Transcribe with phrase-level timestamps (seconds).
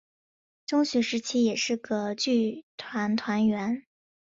[0.65, 3.85] 中学时期也是的剧团团员。